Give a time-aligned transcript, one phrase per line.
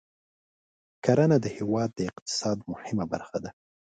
[1.05, 3.51] کرنه د هېواد د اقتصاد مهمه برخه ده.